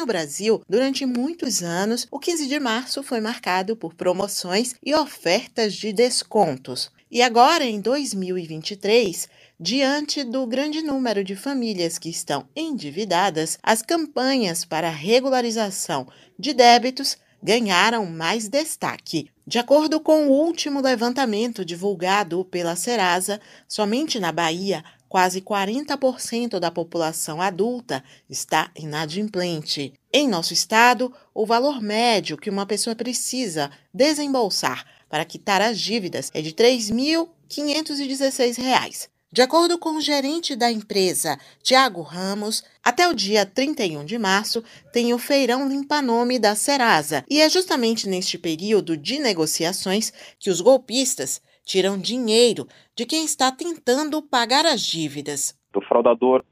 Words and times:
no 0.00 0.06
Brasil, 0.06 0.62
durante 0.66 1.04
muitos 1.04 1.62
anos, 1.62 2.08
o 2.10 2.18
15 2.18 2.46
de 2.46 2.58
março 2.58 3.02
foi 3.02 3.20
marcado 3.20 3.76
por 3.76 3.92
promoções 3.92 4.74
e 4.82 4.94
ofertas 4.94 5.74
de 5.74 5.92
descontos. 5.92 6.90
E 7.10 7.20
agora, 7.20 7.64
em 7.64 7.82
2023, 7.82 9.28
diante 9.58 10.24
do 10.24 10.46
grande 10.46 10.80
número 10.80 11.22
de 11.22 11.36
famílias 11.36 11.98
que 11.98 12.08
estão 12.08 12.48
endividadas, 12.56 13.58
as 13.62 13.82
campanhas 13.82 14.64
para 14.64 14.88
regularização 14.88 16.08
de 16.38 16.54
débitos 16.54 17.18
ganharam 17.42 18.06
mais 18.06 18.48
destaque. 18.48 19.28
De 19.46 19.58
acordo 19.58 20.00
com 20.00 20.28
o 20.28 20.32
último 20.32 20.80
levantamento 20.80 21.62
divulgado 21.62 22.42
pela 22.46 22.74
Serasa, 22.74 23.38
somente 23.68 24.18
na 24.18 24.32
Bahia, 24.32 24.82
quase 25.10 25.40
40% 25.40 26.60
da 26.60 26.70
população 26.70 27.42
adulta 27.42 28.04
está 28.28 28.70
inadimplente. 28.76 29.92
Em 30.12 30.28
nosso 30.28 30.52
estado, 30.52 31.12
o 31.34 31.44
valor 31.44 31.82
médio 31.82 32.38
que 32.38 32.48
uma 32.48 32.64
pessoa 32.64 32.94
precisa 32.94 33.72
desembolsar 33.92 34.86
para 35.08 35.24
quitar 35.24 35.60
as 35.60 35.80
dívidas 35.80 36.30
é 36.32 36.40
de 36.40 36.50
R$ 36.50 36.54
3.516. 36.54 39.08
De 39.32 39.42
acordo 39.42 39.78
com 39.78 39.96
o 39.96 40.00
gerente 40.00 40.54
da 40.54 40.70
empresa, 40.70 41.36
Tiago 41.60 42.02
Ramos, 42.02 42.62
até 42.82 43.08
o 43.08 43.14
dia 43.14 43.44
31 43.44 44.04
de 44.04 44.18
março 44.18 44.62
tem 44.92 45.12
o 45.12 45.18
Feirão 45.18 45.68
Limpa 45.68 46.00
Nome 46.00 46.38
da 46.38 46.54
Serasa, 46.54 47.24
e 47.28 47.40
é 47.40 47.48
justamente 47.48 48.08
neste 48.08 48.38
período 48.38 48.96
de 48.96 49.18
negociações 49.18 50.12
que 50.38 50.50
os 50.50 50.60
golpistas 50.60 51.40
tiram 51.64 51.98
dinheiro 51.98 52.66
de 52.96 53.06
quem 53.06 53.24
está 53.24 53.50
tentando 53.52 54.22
pagar 54.22 54.66
as 54.66 54.82
dívidas. 54.82 55.58
O 55.74 55.80
fraudador 55.80 56.44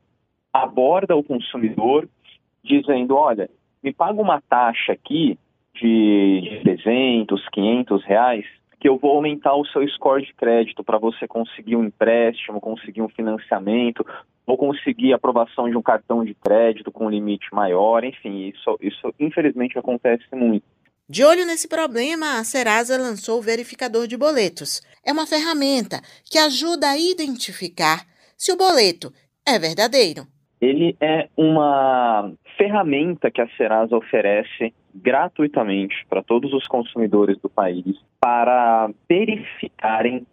aborda 0.53 1.17
o 1.17 1.25
consumidor 1.25 2.09
dizendo: 2.63 3.17
olha, 3.17 3.51
me 3.83 3.93
paga 3.93 4.21
uma 4.21 4.41
taxa 4.41 4.93
aqui 4.93 5.39
de 5.75 6.61
300, 6.63 7.49
500 7.51 8.05
reais 8.05 8.45
que 8.81 8.89
eu 8.89 8.97
vou 8.97 9.17
aumentar 9.17 9.55
o 9.57 9.67
seu 9.67 9.87
score 9.89 10.25
de 10.25 10.33
crédito 10.35 10.85
para 10.85 10.99
você 10.99 11.27
conseguir 11.27 11.75
um 11.77 11.85
empréstimo, 11.85 12.61
conseguir 12.61 13.03
um 13.03 13.09
financiamento, 13.09 14.07
ou 14.47 14.57
conseguir 14.57 15.13
aprovação 15.13 15.69
de 15.69 15.77
um 15.77 15.83
cartão 15.83 16.25
de 16.25 16.33
crédito 16.35 16.91
com 16.91 17.07
um 17.07 17.11
limite 17.11 17.53
maior, 17.53 18.03
enfim, 18.03 18.49
isso, 18.49 18.79
isso 18.81 19.15
infelizmente 19.21 19.79
acontece 19.79 20.25
muito. 20.33 20.65
De 21.11 21.25
olho 21.25 21.47
nesse 21.47 21.67
problema, 21.67 22.39
a 22.39 22.45
Serasa 22.45 22.99
lançou 22.99 23.39
o 23.39 23.43
verificador 23.43 24.07
de 24.07 24.15
boletos. 24.15 24.83
É 25.03 25.11
uma 25.11 25.27
ferramenta 25.27 26.03
que 26.23 26.37
ajuda 26.37 26.87
a 26.87 26.99
identificar 26.99 28.05
se 28.37 28.53
o 28.53 28.59
boleto 28.59 29.11
é 29.47 29.59
verdadeiro. 29.59 30.27
Ele 30.61 30.95
é 31.01 31.31
uma 31.35 32.31
ferramenta 32.59 33.31
que 33.31 33.41
a 33.41 33.49
Serasa 33.57 33.97
oferece 33.97 34.75
gratuitamente 34.95 35.95
para 36.11 36.23
todos 36.23 36.53
os 36.53 36.67
consumidores 36.67 37.39
do 37.39 37.49
país 37.49 37.97
para 38.21 38.91
verificarem 39.09 40.27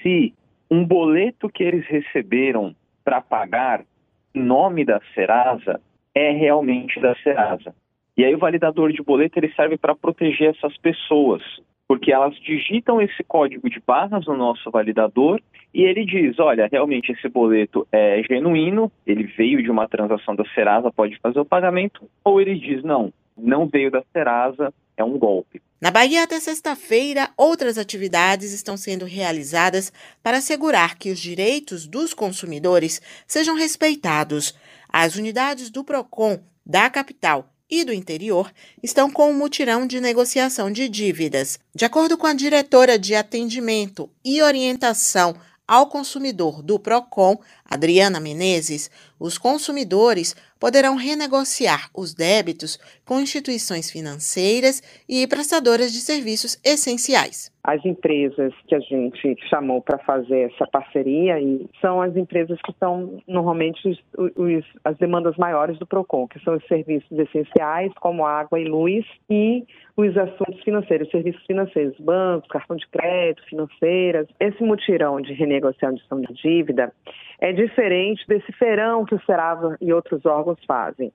se 0.00 0.32
um 0.70 0.84
boleto 0.84 1.48
que 1.48 1.64
eles 1.64 1.84
receberam 1.88 2.76
para 3.02 3.20
pagar 3.20 3.84
em 4.32 4.40
nome 4.40 4.84
da 4.84 5.00
Serasa 5.16 5.80
é 6.14 6.30
realmente 6.30 7.00
da 7.00 7.12
Serasa. 7.24 7.74
E 8.16 8.24
aí 8.24 8.34
o 8.34 8.38
validador 8.38 8.92
de 8.92 9.02
boleto 9.02 9.38
ele 9.38 9.52
serve 9.54 9.78
para 9.78 9.94
proteger 9.94 10.54
essas 10.54 10.76
pessoas, 10.78 11.42
porque 11.88 12.12
elas 12.12 12.34
digitam 12.40 13.00
esse 13.00 13.24
código 13.24 13.70
de 13.70 13.80
barras 13.86 14.26
no 14.26 14.36
nosso 14.36 14.70
validador 14.70 15.40
e 15.72 15.82
ele 15.82 16.04
diz, 16.04 16.38
olha, 16.38 16.68
realmente 16.70 17.12
esse 17.12 17.28
boleto 17.28 17.86
é 17.90 18.22
genuíno, 18.22 18.92
ele 19.06 19.24
veio 19.24 19.62
de 19.62 19.70
uma 19.70 19.88
transação 19.88 20.36
da 20.36 20.44
Serasa, 20.54 20.92
pode 20.92 21.18
fazer 21.20 21.40
o 21.40 21.44
pagamento, 21.44 22.06
ou 22.22 22.40
ele 22.40 22.54
diz, 22.54 22.82
não, 22.82 23.12
não 23.36 23.66
veio 23.66 23.90
da 23.90 24.02
Serasa, 24.12 24.72
é 24.96 25.02
um 25.02 25.18
golpe. 25.18 25.62
Na 25.80 25.90
Bahia, 25.90 26.22
até 26.22 26.38
sexta-feira, 26.38 27.30
outras 27.36 27.76
atividades 27.76 28.52
estão 28.52 28.76
sendo 28.76 29.04
realizadas 29.04 29.92
para 30.22 30.36
assegurar 30.36 30.96
que 30.96 31.10
os 31.10 31.18
direitos 31.18 31.86
dos 31.86 32.14
consumidores 32.14 33.00
sejam 33.26 33.56
respeitados. 33.56 34.56
As 34.88 35.16
unidades 35.16 35.70
do 35.70 35.82
PROCON 35.82 36.38
da 36.64 36.88
capital 36.88 37.51
e 37.72 37.86
do 37.86 37.92
interior 37.94 38.52
estão 38.82 39.10
com 39.10 39.30
um 39.30 39.34
mutirão 39.34 39.86
de 39.86 39.98
negociação 39.98 40.70
de 40.70 40.90
dívidas. 40.90 41.58
De 41.74 41.86
acordo 41.86 42.18
com 42.18 42.26
a 42.26 42.34
diretora 42.34 42.98
de 42.98 43.14
atendimento 43.14 44.10
e 44.22 44.42
orientação 44.42 45.34
ao 45.66 45.86
consumidor 45.86 46.62
do 46.62 46.78
PROCON, 46.78 47.40
Adriana 47.64 48.20
Menezes, 48.20 48.90
os 49.18 49.38
consumidores 49.38 50.36
poderão 50.62 50.94
renegociar 50.94 51.90
os 51.92 52.14
débitos 52.14 52.78
com 53.04 53.18
instituições 53.18 53.90
financeiras 53.90 54.80
e 55.08 55.26
prestadoras 55.26 55.92
de 55.92 55.98
serviços 55.98 56.56
essenciais. 56.64 57.50
As 57.64 57.84
empresas 57.84 58.52
que 58.68 58.74
a 58.74 58.80
gente 58.80 59.36
chamou 59.48 59.80
para 59.80 59.98
fazer 59.98 60.52
essa 60.52 60.64
parceria 60.66 61.34
são 61.80 62.00
as 62.00 62.16
empresas 62.16 62.60
que 62.62 62.72
são 62.78 63.20
normalmente 63.26 63.88
os, 63.88 63.98
os, 64.36 64.64
as 64.84 64.96
demandas 64.98 65.36
maiores 65.36 65.78
do 65.78 65.86
PROCON, 65.86 66.28
que 66.28 66.42
são 66.44 66.56
os 66.56 66.66
serviços 66.66 67.16
essenciais, 67.18 67.92
como 68.00 68.24
água 68.24 68.60
e 68.60 68.64
luz, 68.64 69.04
e 69.30 69.64
os 69.96 70.16
assuntos 70.16 70.60
financeiros, 70.62 71.10
serviços 71.10 71.44
financeiros, 71.44 71.96
bancos, 72.00 72.48
cartão 72.48 72.76
de 72.76 72.86
crédito, 72.88 73.44
financeiras. 73.46 74.26
Esse 74.40 74.62
mutirão 74.62 75.20
de 75.20 75.32
renegociação 75.32 76.20
de 76.20 76.34
dívida 76.34 76.92
é 77.42 77.52
diferente 77.52 78.24
desse 78.28 78.52
feirão 78.52 79.04
que 79.04 79.16
o 79.16 79.20
Serava 79.22 79.76
e 79.80 79.92
outros 79.92 80.24
órgãos 80.24 80.64
fazem. 80.64 81.12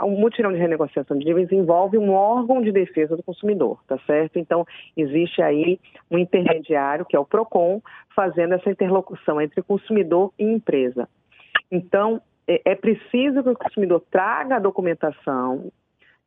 O 0.00 0.12
mutirão 0.12 0.50
de 0.50 0.56
renegociação 0.56 1.18
de 1.18 1.26
dívidas 1.26 1.52
envolve 1.52 1.98
um 1.98 2.10
órgão 2.10 2.62
de 2.62 2.72
defesa 2.72 3.14
do 3.14 3.22
consumidor, 3.22 3.78
tá 3.86 3.98
certo? 4.06 4.38
Então, 4.38 4.66
existe 4.96 5.42
aí 5.42 5.78
um 6.10 6.16
intermediário, 6.16 7.04
que 7.04 7.14
é 7.14 7.20
o 7.20 7.26
PROCON, 7.26 7.82
fazendo 8.16 8.54
essa 8.54 8.70
interlocução 8.70 9.42
entre 9.42 9.60
consumidor 9.60 10.32
e 10.38 10.44
empresa. 10.44 11.06
Então, 11.70 12.22
é, 12.46 12.62
é 12.64 12.74
preciso 12.74 13.42
que 13.42 13.50
o 13.50 13.54
consumidor 13.54 14.02
traga 14.10 14.56
a 14.56 14.60
documentação, 14.60 15.70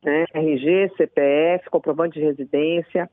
né, 0.04 0.24
RG, 0.32 0.92
CPF, 0.96 1.68
comprovante 1.68 2.16
de 2.16 2.24
residência 2.24 3.10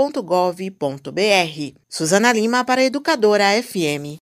Suzana 1.88 2.34
Lima 2.34 2.66
para 2.66 2.84
Educadora 2.84 3.56
FM. 3.56 4.20